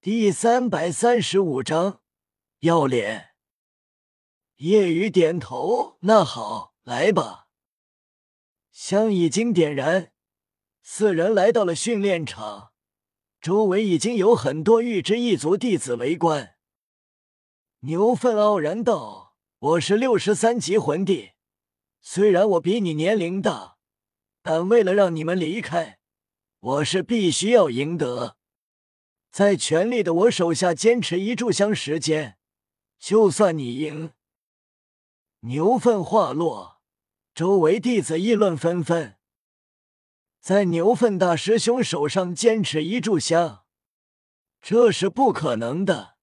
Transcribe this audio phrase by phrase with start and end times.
[0.00, 2.02] 第三百三十五章
[2.60, 3.30] 要脸。
[4.58, 7.48] 夜雨点头，那好，来吧。
[8.70, 10.12] 香已经点燃，
[10.82, 12.70] 四人来到了训练场，
[13.40, 16.54] 周围已经有很多玉之一族弟子围观。
[17.80, 21.32] 牛粪傲然道：“我是六十三级魂帝，
[22.00, 23.78] 虽然我比你年龄大，
[24.42, 25.98] 但为了让你们离开，
[26.60, 28.36] 我是必须要赢得。”
[29.30, 32.38] 在全力的我手下坚持一炷香时间，
[32.98, 34.12] 就算你赢。
[35.40, 36.80] 牛粪话落，
[37.34, 39.16] 周围弟子议论纷纷。
[40.40, 43.64] 在牛粪大师兄手上坚持一炷香，
[44.60, 46.16] 这是不可能的。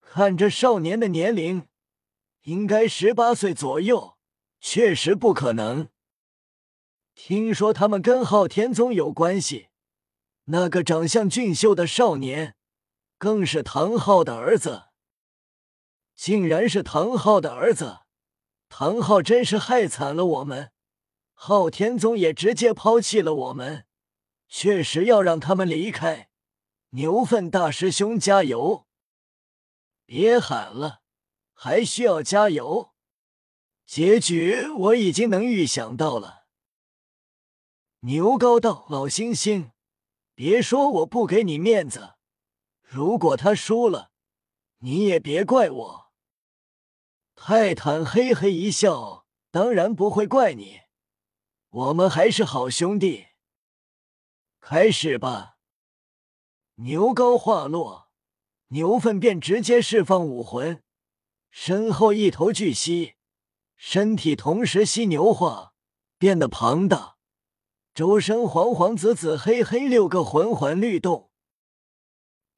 [0.00, 1.68] 看这少年的年龄，
[2.42, 4.18] 应该十八岁左右，
[4.60, 5.88] 确实不可能。
[7.14, 9.67] 听说他们跟昊天宗有关系。
[10.50, 12.56] 那个长相俊秀的少年，
[13.18, 14.84] 更是唐昊的儿子。
[16.14, 18.00] 竟然是唐昊的儿子，
[18.68, 20.72] 唐昊真是害惨了我们。
[21.34, 23.86] 昊天宗也直接抛弃了我们，
[24.48, 26.30] 确实要让他们离开。
[26.90, 28.86] 牛粪大师兄加油！
[30.06, 31.02] 别喊了，
[31.52, 32.94] 还需要加油。
[33.84, 36.46] 结局我已经能预想到了。
[38.00, 39.72] 牛高道，老猩猩。
[40.38, 42.14] 别说我不给你面子，
[42.80, 44.12] 如果他输了，
[44.78, 46.12] 你也别怪我。
[47.34, 50.82] 泰坦嘿嘿一笑，当然不会怪你，
[51.70, 53.26] 我们还是好兄弟。
[54.60, 55.56] 开始吧。
[56.76, 58.12] 牛高话落，
[58.68, 60.84] 牛粪便直接释放武魂，
[61.50, 63.16] 身后一头巨蜥，
[63.74, 65.74] 身体同时犀牛化，
[66.16, 67.17] 变得庞大。
[67.98, 71.32] 周身黄黄紫紫黑黑六个魂环律动，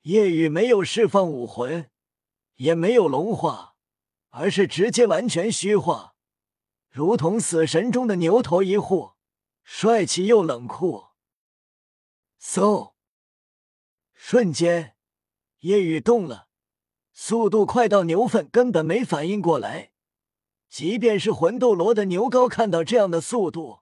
[0.03, 1.89] 夜雨没有释放武魂，
[2.57, 3.75] 也没有龙化，
[4.29, 6.15] 而是直接完全虚化，
[6.91, 9.13] 如同死神中的牛头一护，
[9.63, 11.07] 帅气又冷酷。
[12.39, 12.93] 嗖！
[14.13, 14.95] 瞬间，
[15.61, 16.49] 夜雨动了，
[17.15, 19.93] 速度快到牛粪根本没反应过来，
[20.69, 23.81] 即便是魂斗罗的牛高看到这样的速度。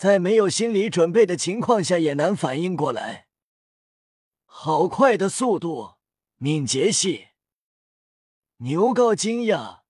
[0.00, 3.26] 在没有心理准备的情况下，也难反应过来。
[4.46, 5.96] 好快的速度，
[6.36, 7.26] 敏捷系！
[8.60, 9.80] 牛高惊讶，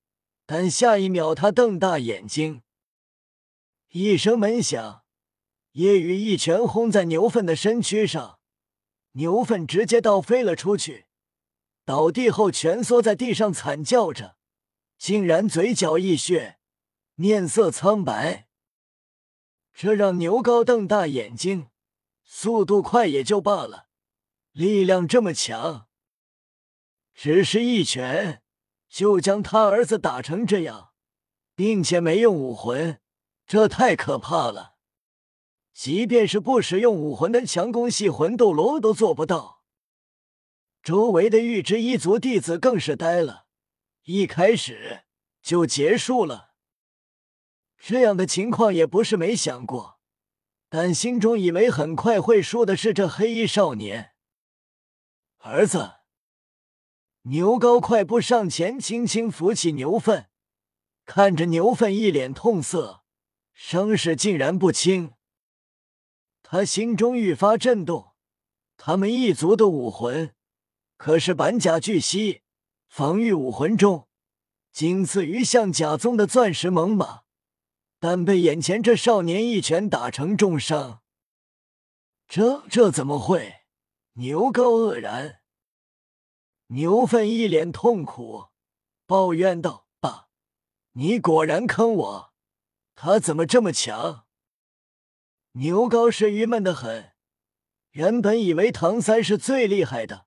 [0.47, 2.63] 但下一秒他瞪大眼睛。
[3.91, 5.05] 一声闷响，
[5.75, 8.41] 夜雨一拳轰在牛粪的身躯上，
[9.13, 11.07] 牛粪直接倒飞了出去，
[11.85, 14.37] 倒地后蜷缩在地上惨叫着，
[14.99, 16.59] 竟然嘴角溢血，
[17.15, 18.49] 面色苍白。
[19.73, 21.69] 这让牛高瞪大眼睛，
[22.25, 23.87] 速度快也就罢了，
[24.53, 25.89] 力量这么强，
[27.15, 28.43] 只是一拳
[28.89, 30.91] 就将他儿子打成这样，
[31.55, 33.01] 并且没用武魂，
[33.47, 34.75] 这太可怕了。
[35.73, 39.63] 即便是不使用武魂的强攻系魂斗罗都做不到。
[40.83, 43.47] 周围的玉之一族弟子更是呆了，
[44.05, 45.05] 一开始
[45.41, 46.50] 就结束了。
[47.83, 49.99] 这样的情况也不是没想过，
[50.69, 54.13] 但心中以为很快会输的是这黑衣少年。
[55.39, 55.95] 儿子，
[57.23, 60.27] 牛高快步上前，轻轻扶起牛粪，
[61.07, 63.03] 看着牛粪一脸痛色，
[63.55, 65.15] 伤势竟然不轻。
[66.43, 68.13] 他心中愈发震动，
[68.77, 70.35] 他们一族的武魂
[70.99, 72.43] 可是板甲巨蜥，
[72.87, 74.07] 防御武魂中
[74.71, 77.21] 仅次于象甲宗的钻石猛犸。
[78.01, 81.03] 但被眼前这少年一拳打成重伤，
[82.27, 83.67] 这这怎么会？
[84.15, 85.43] 牛高愕然，
[86.69, 88.47] 牛粪一脸痛苦，
[89.07, 90.29] 抱怨道：“爸，
[90.93, 92.35] 你果然坑我！
[92.95, 94.27] 他怎么这么强？”
[95.53, 97.13] 牛高是郁闷的很，
[97.91, 100.27] 原本以为唐三是最厉害的，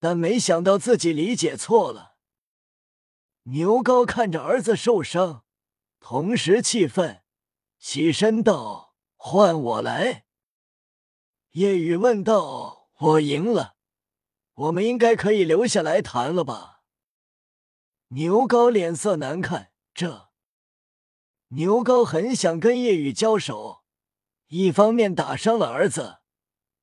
[0.00, 2.16] 但没想到自己理解错了。
[3.42, 5.45] 牛高看着儿子受伤。
[6.00, 7.22] 同时气愤，
[7.78, 10.24] 起身道：“换我来。”
[11.52, 13.76] 夜雨问道：“我赢了，
[14.54, 16.82] 我们应该可以留下来谈了吧？”
[18.10, 20.28] 牛高脸色难看，这
[21.48, 23.82] 牛高很想跟夜雨交手，
[24.48, 26.18] 一方面打伤了儿子，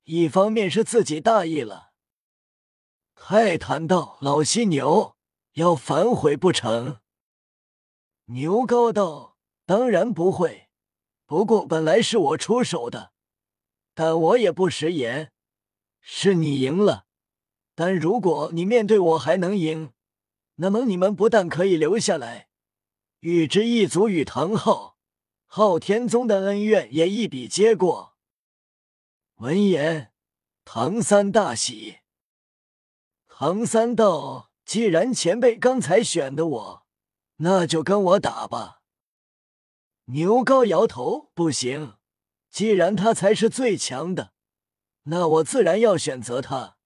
[0.04, 1.94] 一方面是自己大意了。
[3.16, 5.16] 泰坦道：“老犀牛
[5.54, 7.00] 要反悔不成？”
[8.28, 9.38] 牛高道
[9.68, 10.70] ：“当然不会，
[11.26, 13.12] 不过本来是我出手的，
[13.94, 15.32] 但我也不食言。
[16.00, 17.06] 是你赢了，
[17.76, 19.92] 但如果你面对我还能赢，
[20.56, 22.48] 那么你们不但可以留下来，
[23.20, 24.98] 与之一族与唐昊、
[25.46, 28.16] 昊天宗的恩怨也一笔接过。
[29.36, 30.14] 闻言，
[30.64, 32.00] 唐三大喜。
[33.28, 36.83] 唐三道：“既然前辈刚才选的我，
[37.38, 38.82] 那就跟我打吧。”
[40.06, 41.96] 牛皋摇头：“不行，
[42.50, 44.34] 既然他才是最强的，
[45.04, 46.78] 那我自然要选择他。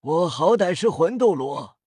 [0.00, 1.78] 我好歹是魂斗罗，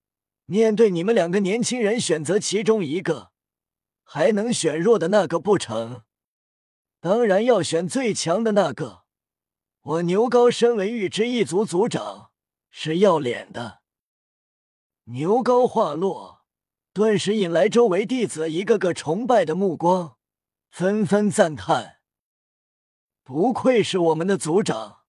[0.46, 3.32] 面对你们两个年轻人，选择其中一个，
[4.04, 6.04] 还能选弱的那个不成？
[7.00, 9.04] 当然要选最强的那个。
[9.82, 12.26] 我牛皋身为玉之一族族长。”
[12.70, 13.82] 是要脸的。
[15.06, 16.37] 牛皋话落，
[16.98, 20.18] 顿时引来周围弟子一个个崇拜的目光，
[20.72, 22.00] 纷纷赞叹
[23.24, 25.02] ：“不愧是我们的族长！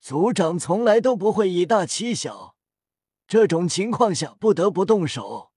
[0.00, 2.56] 族长从来都不会以大欺小，
[3.26, 5.52] 这种情况下不得不动手，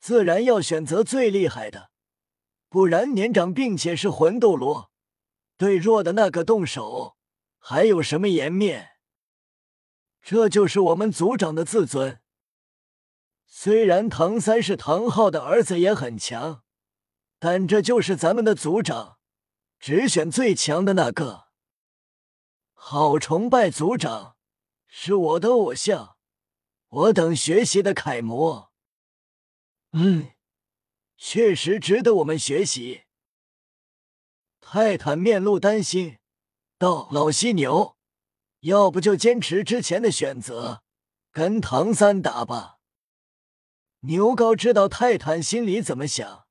[0.00, 1.92] 自然要选择最厉害的，
[2.68, 4.90] 不然年长并且是魂斗罗，
[5.56, 7.16] 对弱的那个动手，
[7.60, 8.88] 还有什么颜面？”
[10.20, 12.20] 这就是我们族长的自尊。
[13.50, 16.62] 虽然唐三是唐昊的儿子，也很强，
[17.38, 19.18] 但这就是咱们的族长，
[19.80, 21.48] 只选最强的那个。
[22.74, 24.36] 好崇拜族长，
[24.86, 26.16] 是我的偶像，
[26.88, 28.70] 我等学习的楷模。
[29.92, 30.30] 嗯，
[31.16, 33.04] 确实值得我们学习。
[34.60, 36.18] 泰坦面露担心
[36.78, 37.96] 道：“老犀牛。”
[38.62, 40.82] 要不就坚持之前的选择，
[41.32, 42.77] 跟唐三打吧。
[44.00, 46.46] 牛皋知道泰坦心里怎么想，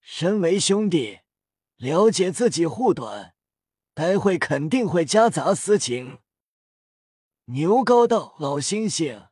[0.00, 1.20] 身为兄弟，
[1.76, 3.34] 了解自己护短，
[3.92, 6.20] 待会肯定会夹杂私情。
[7.46, 9.28] 牛皋道：“老猩猩，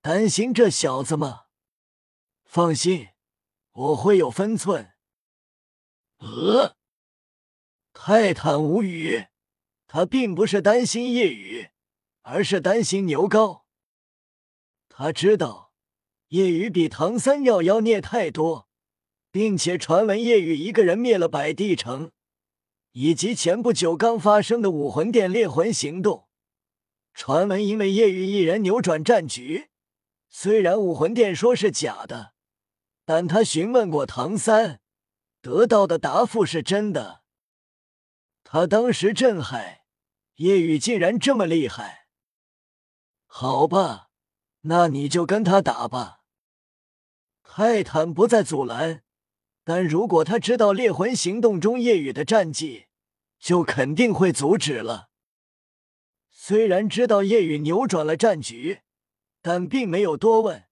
[0.00, 1.46] 担心这小子吗？
[2.44, 3.08] 放心，
[3.72, 4.94] 我会有分寸。”
[6.18, 6.76] 呃，
[7.92, 9.26] 泰坦无语。
[9.88, 11.70] 他并不是担心夜雨，
[12.22, 13.62] 而是担心牛皋。
[14.88, 15.65] 他知道
[16.28, 18.68] 夜雨比唐三要妖孽太多，
[19.30, 22.10] 并且传闻夜雨一个人灭了百帝城，
[22.92, 26.26] 以及前不久刚发生的武魂殿猎魂行动。
[27.14, 29.68] 传闻因为夜雨一人扭转战局，
[30.28, 32.34] 虽然武魂殿说是假的，
[33.04, 34.80] 但他询问过唐三，
[35.40, 37.22] 得到的答复是真的。
[38.42, 39.82] 他当时震撼，
[40.36, 42.08] 夜雨竟然这么厉害。
[43.26, 44.05] 好吧，
[44.68, 46.20] 那你就跟他打吧。
[47.42, 49.02] 泰坦不再阻拦，
[49.64, 52.86] 但如果他知道猎魂行动中夜雨的战绩，
[53.38, 55.08] 就肯定会阻止了。
[56.30, 58.82] 虽然知道夜雨扭转了战局，
[59.40, 60.64] 但并没有多问，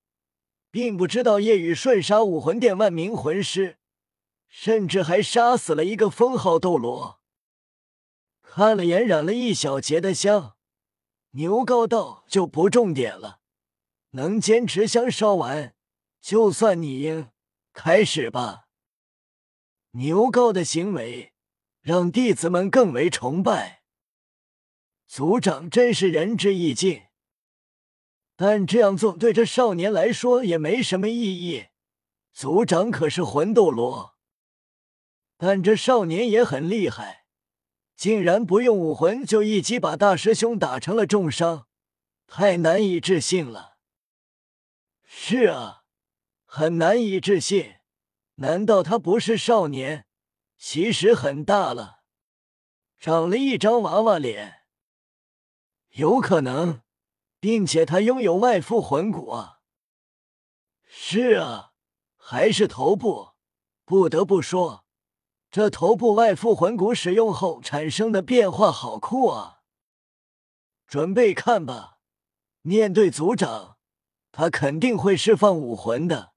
[0.70, 3.78] 并不知道夜雨瞬杀武魂殿万名魂师，
[4.48, 7.20] 甚至还杀死了一个封号斗罗。
[8.42, 10.56] 看了眼染了一小截的香，
[11.30, 13.40] 牛皋道就不重点了。
[14.14, 15.74] 能坚持香烧完，
[16.20, 17.30] 就算你赢。
[17.72, 18.68] 开始吧。
[19.92, 21.32] 牛皋的行为
[21.80, 23.82] 让弟子们更为崇拜，
[25.08, 27.02] 族长真是仁至义尽。
[28.36, 31.66] 但这样做对这少年来说也没什么意义。
[32.32, 34.14] 族长可是魂斗罗，
[35.36, 37.26] 但这少年也很厉害。
[37.96, 41.66] 竟然不用武魂就一击把大师兄打成了重伤，
[42.28, 43.73] 太难以置信了。
[45.16, 45.84] 是啊，
[46.44, 47.76] 很难以置信。
[48.34, 50.06] 难道他不是少年？
[50.58, 52.00] 其实很大了，
[52.98, 54.64] 长了一张娃娃脸。
[55.90, 56.82] 有可能，
[57.38, 59.60] 并且他拥有外附魂骨啊。
[60.84, 61.72] 是啊，
[62.16, 63.34] 还是头部。
[63.84, 64.84] 不得不说。
[65.50, 69.62] 这头部外附魂骨使用后产生的变化好酷啊！
[70.86, 71.98] 准备看吧，
[72.62, 73.73] 面对族长，
[74.36, 76.32] 他肯定会释放武魂的。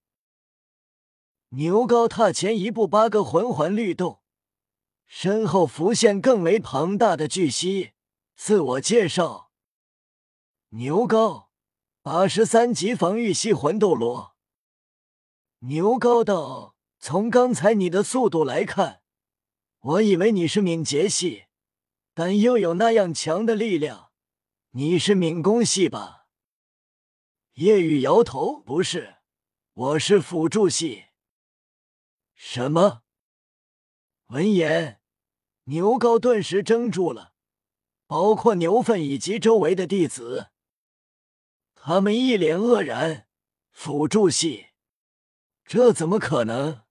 [1.50, 4.22] 牛皋踏前一步，八个魂环律动，
[5.08, 7.94] 身后浮现更为庞大的巨蜥。
[8.36, 9.50] 自我介绍：
[10.70, 11.48] 牛皋，
[12.04, 14.36] 八十三级防御系魂斗罗。
[15.62, 19.02] 牛皋道：“从刚才你的速度来看。”
[19.82, 21.46] 我以为你是敏捷系，
[22.14, 24.12] 但又有那样强的力量，
[24.74, 26.27] 你是敏攻系吧？
[27.58, 29.16] 叶雨摇头，不是，
[29.74, 31.06] 我是辅助系。
[32.36, 33.02] 什么？
[34.28, 35.02] 闻言，
[35.64, 37.34] 牛皋顿时怔住了，
[38.06, 40.52] 包括牛粪以及周围的弟子。
[41.74, 43.28] 他们一脸愕然。
[43.72, 44.68] 辅助系？
[45.66, 46.84] 这怎么可能？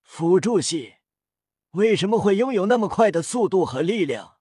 [0.00, 0.98] 辅助系
[1.72, 4.38] 为什么会拥有那么快的速度和力量？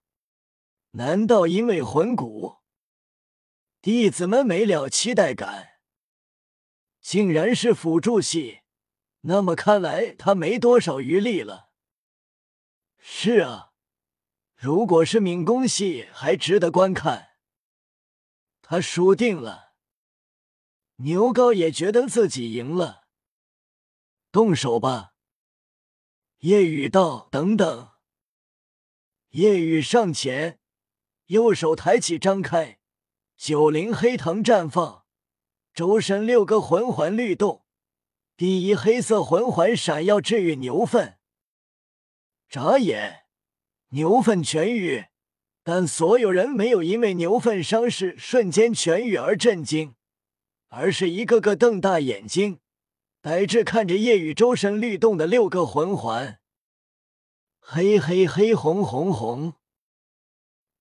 [0.91, 2.58] 难道因为魂骨？
[3.81, 5.79] 弟子们没了期待感。
[7.01, 8.59] 竟然是辅助系，
[9.21, 11.71] 那么看来他没多少余力了。
[12.97, 13.71] 是啊，
[14.55, 17.29] 如果是敏攻系，还值得观看。
[18.61, 19.73] 他输定了。
[20.97, 23.07] 牛高也觉得自己赢了。
[24.31, 25.13] 动手吧。
[26.39, 27.91] 夜雨道：“等等。”
[29.31, 30.59] 夜雨上前，
[31.27, 32.78] 右手抬起，张开，
[33.39, 35.05] 九灵黑藤绽放，
[35.73, 37.63] 周身六个魂环律动，
[38.35, 41.17] 第一黑色魂环闪耀，治愈牛粪。
[42.49, 43.27] 眨眼，
[43.91, 45.05] 牛粪痊愈，
[45.63, 49.95] 但所有人没有因为牛粪伤势瞬间痊愈而震惊，
[50.67, 52.59] 而是一个个瞪大眼睛。
[53.21, 56.41] 呆滞看着夜雨周身律动的六个魂环，
[57.61, 59.53] 黑黑黑红红红，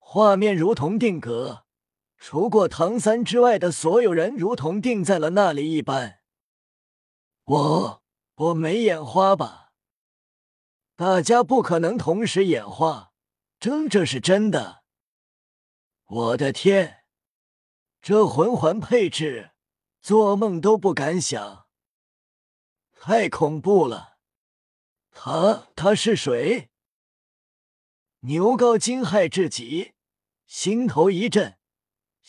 [0.00, 1.66] 画面如同定格，
[2.18, 6.20] 除过唐三之外的所有人如同定在了那里一般。
[7.44, 8.02] 我
[8.34, 9.72] 我没眼花吧？
[10.96, 13.12] 大家不可能同时眼花，
[13.60, 14.82] 真这是真的？
[16.06, 17.04] 我的天，
[18.00, 19.52] 这魂环配置，
[20.00, 21.66] 做梦都不敢想。
[22.92, 24.18] 太恐怖了！
[25.10, 26.70] 他他是谁？
[28.20, 29.92] 牛高惊骇至极，
[30.46, 31.57] 心头一震，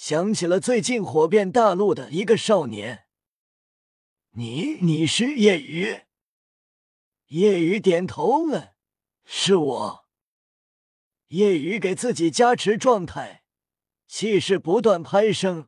[0.01, 3.03] 想起了最近火遍大陆的一个少年。
[4.29, 6.03] 你你是夜雨？
[7.27, 8.75] 夜雨点头了，
[9.25, 10.06] 是我。
[11.27, 13.44] 夜雨给自己加持状态，
[14.08, 15.68] 气势不断攀升，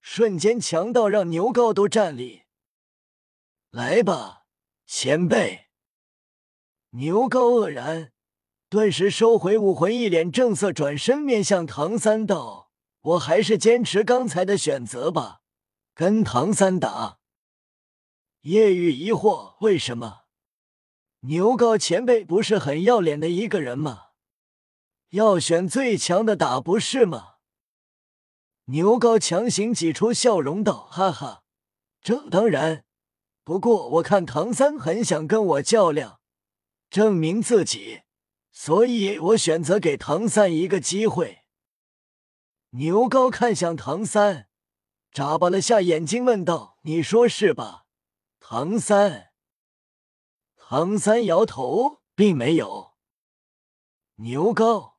[0.00, 2.44] 瞬间强到让牛高都站立。
[3.68, 4.46] 来吧，
[4.86, 5.66] 前辈！
[6.92, 8.14] 牛高愕然，
[8.70, 12.64] 顿时收回武魂，一脸正色，转身面向唐三道
[13.00, 15.40] ：“我还是坚持刚才的选择吧，
[15.94, 17.18] 跟唐三打。”
[18.42, 20.22] 叶雨疑惑：“为什么？
[21.20, 24.10] 牛高前辈不是很要脸的一个人吗？
[25.10, 27.34] 要选最强的打，不是吗？”
[28.66, 31.42] 牛高强行挤出笑容道：“哈哈，
[32.02, 32.84] 这当然。”
[33.42, 36.20] 不过我看唐三很想跟我较量，
[36.90, 38.02] 证明自己，
[38.52, 41.44] 所以我选择给唐三一个机会。
[42.72, 44.48] 牛高看向唐三，
[45.10, 47.86] 眨巴了下眼睛，问道：“你说是吧，
[48.40, 49.32] 唐三？”
[50.54, 52.92] 唐三摇头，并没有。
[54.16, 54.97] 牛高，